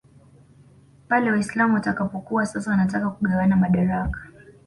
pale 1.07 1.31
Waislam 1.31 1.73
watakapokuwa 1.73 2.45
sasa 2.45 2.71
wanataka 2.71 3.09
kugawana 3.09 3.55
madaraka 3.55 4.19